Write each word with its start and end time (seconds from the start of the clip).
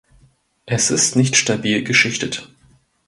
Es 0.65 0.89
ist 0.89 1.15
nicht 1.15 1.35
stabil 1.37 1.83
geschichtet. 1.83 2.49